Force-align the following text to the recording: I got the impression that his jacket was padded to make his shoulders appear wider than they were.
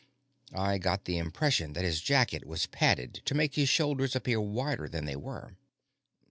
I 0.55 0.79
got 0.79 1.05
the 1.05 1.19
impression 1.19 1.73
that 1.73 1.83
his 1.83 2.01
jacket 2.01 2.43
was 2.47 2.65
padded 2.65 3.21
to 3.23 3.35
make 3.35 3.53
his 3.53 3.69
shoulders 3.69 4.15
appear 4.15 4.41
wider 4.41 4.89
than 4.89 5.05
they 5.05 5.15
were. 5.15 5.57